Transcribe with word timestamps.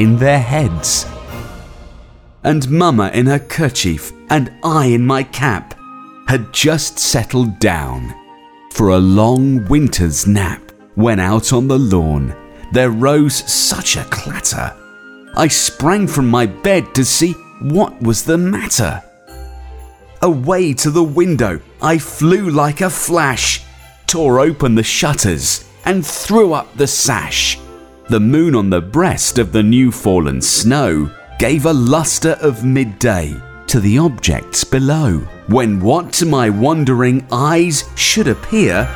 in 0.00 0.16
their 0.16 0.40
heads. 0.40 1.04
And 2.42 2.70
Mamma 2.70 3.10
in 3.12 3.26
her 3.26 3.38
kerchief 3.38 4.12
and 4.30 4.50
I 4.64 4.86
in 4.86 5.04
my 5.04 5.22
cap 5.22 5.78
had 6.26 6.54
just 6.54 6.98
settled 6.98 7.58
down 7.58 8.14
for 8.72 8.88
a 8.88 8.98
long 8.98 9.66
winter's 9.68 10.26
nap 10.26 10.72
when 10.94 11.20
out 11.20 11.52
on 11.52 11.68
the 11.68 11.78
lawn 11.78 12.34
there 12.72 12.90
rose 12.90 13.34
such 13.52 13.96
a 13.96 14.04
clatter. 14.04 14.74
I 15.36 15.48
sprang 15.48 16.06
from 16.06 16.30
my 16.30 16.46
bed 16.46 16.94
to 16.94 17.04
see 17.04 17.32
what 17.60 18.00
was 18.00 18.24
the 18.24 18.38
matter. 18.38 19.02
Away 20.22 20.72
to 20.74 20.90
the 20.90 21.04
window 21.04 21.60
I 21.82 21.98
flew 21.98 22.48
like 22.48 22.80
a 22.80 22.88
flash, 22.88 23.62
tore 24.06 24.40
open 24.40 24.76
the 24.76 24.82
shutters, 24.82 25.68
and 25.84 26.06
threw 26.06 26.54
up 26.54 26.74
the 26.76 26.86
sash. 26.86 27.58
The 28.10 28.18
moon 28.18 28.56
on 28.56 28.70
the 28.70 28.80
breast 28.80 29.38
of 29.38 29.52
the 29.52 29.62
new 29.62 29.92
fallen 29.92 30.42
snow 30.42 31.08
gave 31.38 31.64
a 31.64 31.72
lustre 31.72 32.36
of 32.40 32.64
midday 32.64 33.36
to 33.68 33.78
the 33.78 33.98
objects 33.98 34.64
below, 34.64 35.18
when 35.46 35.78
what 35.78 36.12
to 36.14 36.26
my 36.26 36.50
wondering 36.50 37.24
eyes 37.30 37.84
should 37.94 38.26
appear 38.26 38.88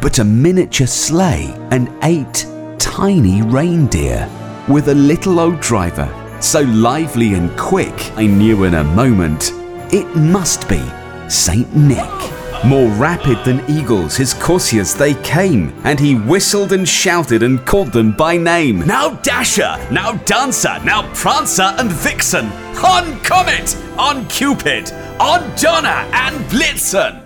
but 0.00 0.20
a 0.20 0.24
miniature 0.24 0.86
sleigh 0.86 1.52
and 1.72 1.90
eight 2.04 2.46
tiny 2.78 3.42
reindeer 3.42 4.30
with 4.68 4.90
a 4.90 4.94
little 4.94 5.40
old 5.40 5.58
driver, 5.58 6.08
so 6.40 6.60
lively 6.60 7.34
and 7.34 7.50
quick, 7.58 8.12
I 8.16 8.26
knew 8.26 8.62
in 8.62 8.74
a 8.74 8.84
moment 8.84 9.50
it 9.92 10.06
must 10.14 10.68
be 10.68 10.84
Saint 11.28 11.74
Nick. 11.74 12.35
More 12.64 12.88
rapid 12.90 13.44
than 13.44 13.62
eagles, 13.70 14.16
his 14.16 14.34
courtiers 14.34 14.94
they 14.94 15.14
came, 15.22 15.72
and 15.84 16.00
he 16.00 16.14
whistled 16.14 16.72
and 16.72 16.88
shouted 16.88 17.42
and 17.42 17.64
called 17.64 17.92
them 17.92 18.12
by 18.12 18.36
name. 18.36 18.80
Now 18.80 19.10
Dasher, 19.10 19.76
now 19.92 20.12
Dancer, 20.24 20.78
now 20.84 21.12
Prancer 21.14 21.74
and 21.78 21.92
Vixen, 21.92 22.46
on 22.82 23.20
Comet, 23.20 23.76
on 23.96 24.26
Cupid, 24.28 24.90
on 25.20 25.54
Donner 25.56 26.08
and 26.12 26.36
Blitzen. 26.46 27.22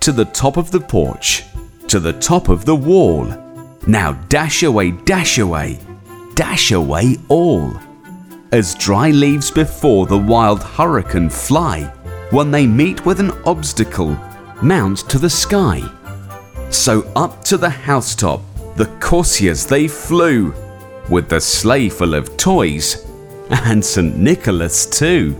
To 0.00 0.12
the 0.12 0.24
top 0.24 0.56
of 0.56 0.70
the 0.70 0.80
porch, 0.80 1.44
to 1.88 2.00
the 2.00 2.14
top 2.14 2.48
of 2.48 2.64
the 2.64 2.76
wall. 2.76 3.26
Now 3.86 4.12
dash 4.28 4.62
away, 4.62 4.90
dash 4.90 5.38
away, 5.38 5.78
dash 6.34 6.72
away 6.72 7.18
all. 7.28 7.74
As 8.50 8.74
dry 8.74 9.10
leaves 9.10 9.50
before 9.50 10.06
the 10.06 10.18
wild 10.18 10.62
hurricane 10.62 11.30
fly, 11.30 11.92
when 12.34 12.50
they 12.50 12.66
meet 12.66 13.06
with 13.06 13.20
an 13.20 13.30
obstacle, 13.46 14.18
mount 14.60 15.08
to 15.08 15.18
the 15.20 15.30
sky. 15.30 15.80
So 16.68 17.02
up 17.14 17.44
to 17.44 17.56
the 17.56 17.70
housetop, 17.70 18.42
the 18.74 18.86
courtiers 18.98 19.64
they 19.64 19.86
flew, 19.86 20.52
with 21.08 21.28
the 21.28 21.40
sleigh 21.40 21.88
full 21.88 22.12
of 22.12 22.36
toys, 22.36 23.06
and 23.50 23.84
St. 23.84 24.16
Nicholas 24.16 24.84
too. 24.84 25.36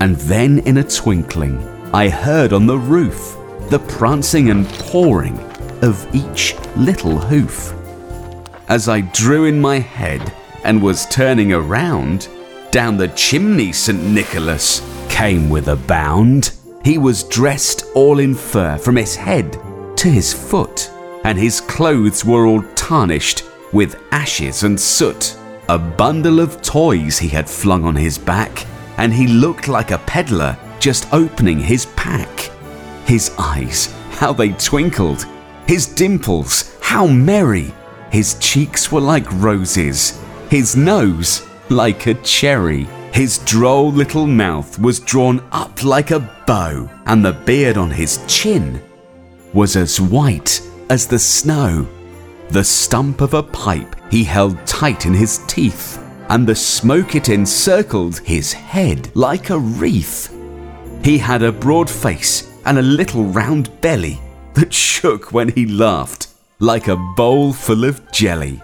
And 0.00 0.16
then 0.16 0.60
in 0.60 0.78
a 0.78 0.82
twinkling, 0.82 1.58
I 1.92 2.08
heard 2.08 2.54
on 2.54 2.66
the 2.66 2.78
roof 2.78 3.36
the 3.68 3.80
prancing 3.80 4.48
and 4.48 4.66
pawing 4.66 5.38
of 5.82 6.08
each 6.14 6.56
little 6.74 7.18
hoof. 7.18 7.74
As 8.70 8.88
I 8.88 9.02
drew 9.02 9.44
in 9.44 9.60
my 9.60 9.78
head 9.78 10.32
and 10.64 10.80
was 10.80 11.04
turning 11.08 11.52
around, 11.52 12.28
down 12.70 12.96
the 12.96 13.08
chimney 13.08 13.72
St. 13.72 14.02
Nicholas 14.02 14.80
came 15.20 15.50
with 15.50 15.68
a 15.68 15.76
bound. 15.76 16.52
He 16.82 16.96
was 16.96 17.24
dressed 17.24 17.84
all 17.94 18.20
in 18.20 18.34
fur 18.34 18.78
from 18.78 18.96
his 18.96 19.14
head 19.14 19.52
to 19.98 20.08
his 20.08 20.32
foot, 20.32 20.90
and 21.24 21.36
his 21.36 21.60
clothes 21.60 22.24
were 22.24 22.46
all 22.46 22.62
tarnished 22.74 23.44
with 23.70 24.00
ashes 24.12 24.62
and 24.62 24.80
soot. 24.80 25.36
A 25.68 25.78
bundle 25.78 26.40
of 26.40 26.62
toys 26.62 27.18
he 27.18 27.28
had 27.28 27.50
flung 27.50 27.84
on 27.84 27.94
his 27.94 28.16
back, 28.16 28.64
and 28.96 29.12
he 29.12 29.26
looked 29.26 29.68
like 29.68 29.90
a 29.90 29.98
peddler 29.98 30.56
just 30.78 31.12
opening 31.12 31.58
his 31.58 31.84
pack. 31.96 32.50
His 33.04 33.30
eyes, 33.36 33.94
how 34.12 34.32
they 34.32 34.52
twinkled, 34.52 35.26
his 35.66 35.86
dimples, 35.86 36.78
how 36.80 37.06
merry. 37.06 37.74
His 38.10 38.38
cheeks 38.38 38.90
were 38.90 39.02
like 39.02 39.30
roses, 39.32 40.18
his 40.48 40.76
nose 40.76 41.46
like 41.68 42.06
a 42.06 42.14
cherry. 42.14 42.88
His 43.12 43.38
droll 43.38 43.90
little 43.90 44.26
mouth 44.26 44.78
was 44.78 45.00
drawn 45.00 45.42
up 45.52 45.82
like 45.82 46.10
a 46.10 46.20
bow, 46.46 46.88
and 47.06 47.24
the 47.24 47.32
beard 47.32 47.76
on 47.76 47.90
his 47.90 48.20
chin 48.26 48.80
was 49.52 49.76
as 49.76 50.00
white 50.00 50.62
as 50.88 51.06
the 51.06 51.18
snow. 51.18 51.86
The 52.50 52.64
stump 52.64 53.20
of 53.20 53.34
a 53.34 53.42
pipe 53.42 53.96
he 54.10 54.24
held 54.24 54.64
tight 54.66 55.06
in 55.06 55.14
his 55.14 55.38
teeth, 55.48 55.98
and 56.28 56.46
the 56.46 56.54
smoke 56.54 57.14
it 57.14 57.28
encircled 57.28 58.18
his 58.20 58.52
head 58.52 59.10
like 59.14 59.50
a 59.50 59.58
wreath. 59.58 60.32
He 61.04 61.18
had 61.18 61.42
a 61.42 61.52
broad 61.52 61.90
face 61.90 62.48
and 62.64 62.78
a 62.78 62.82
little 62.82 63.24
round 63.24 63.80
belly 63.80 64.20
that 64.54 64.72
shook 64.72 65.32
when 65.32 65.48
he 65.48 65.66
laughed 65.66 66.28
like 66.58 66.88
a 66.88 66.96
bowl 67.16 67.52
full 67.52 67.84
of 67.84 68.12
jelly. 68.12 68.62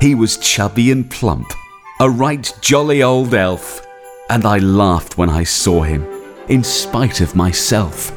He 0.00 0.14
was 0.14 0.38
chubby 0.38 0.90
and 0.90 1.10
plump, 1.10 1.52
a 2.00 2.08
right 2.08 2.50
jolly 2.62 3.02
old 3.02 3.34
elf, 3.34 3.86
and 4.30 4.46
I 4.46 4.56
laughed 4.56 5.18
when 5.18 5.28
I 5.28 5.44
saw 5.44 5.82
him, 5.82 6.06
in 6.48 6.64
spite 6.64 7.20
of 7.20 7.36
myself. 7.36 8.10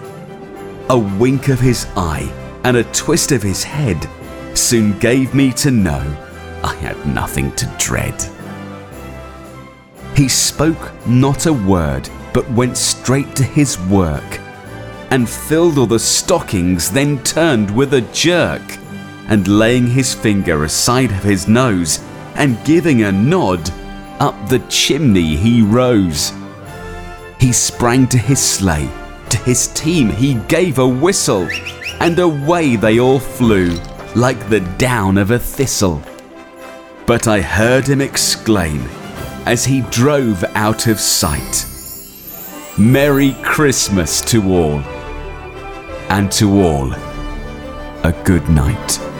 A 0.89 0.97
wink 0.97 1.49
of 1.49 1.59
his 1.59 1.85
eye 1.97 2.31
and 2.63 2.77
a 2.77 2.85
twist 2.94 3.33
of 3.33 3.44
his 3.44 3.61
head 3.61 4.07
soon 4.53 4.97
gave 4.99 5.33
me 5.33 5.51
to 5.53 5.69
know 5.69 6.01
I 6.63 6.75
had 6.75 7.05
nothing 7.05 7.51
to 7.57 7.66
dread. 7.77 8.16
He 10.15 10.29
spoke 10.29 10.94
not 11.05 11.45
a 11.45 11.51
word, 11.51 12.09
but 12.33 12.50
went 12.51 12.77
straight 12.77 13.35
to 13.35 13.44
his 13.44 13.77
work, 13.81 14.39
and 15.09 15.29
filled 15.29 15.77
all 15.77 15.88
the 15.88 16.00
stockings, 16.00 16.89
then 16.89 17.21
turned 17.23 17.69
with 17.75 17.94
a 17.95 18.01
jerk, 18.13 18.77
and 19.27 19.45
laying 19.45 19.88
his 19.88 20.13
finger 20.13 20.63
aside 20.63 21.11
of 21.11 21.23
his 21.23 21.50
nose, 21.50 22.00
and 22.35 22.63
giving 22.66 23.03
a 23.03 23.11
nod, 23.11 23.69
up 24.19 24.35
the 24.47 24.59
chimney 24.69 25.35
he 25.35 25.61
rose. 25.61 26.31
He 27.39 27.51
sprang 27.51 28.07
to 28.07 28.17
his 28.17 28.39
sleigh, 28.39 28.89
to 29.29 29.38
his 29.39 29.67
team 29.69 30.09
he 30.09 30.35
gave 30.47 30.79
a 30.79 30.88
whistle, 30.88 31.47
and 31.99 32.17
away 32.19 32.75
they 32.75 32.99
all 32.99 33.19
flew 33.19 33.77
like 34.16 34.49
the 34.49 34.61
down 34.77 35.17
of 35.17 35.31
a 35.31 35.39
thistle. 35.39 36.01
But 37.05 37.27
I 37.27 37.41
heard 37.41 37.88
him 37.88 38.01
exclaim 38.01 38.81
as 39.45 39.65
he 39.65 39.81
drove 39.89 40.44
out 40.56 40.88
of 40.88 41.00
sight 41.00 41.65
Merry 42.77 43.33
Christmas 43.44 44.19
to 44.21 44.41
all, 44.51 44.80
and 46.09 46.31
to 46.31 46.59
all 46.59 46.91
a 48.03 48.19
good 48.24 48.50
night. 48.50 49.12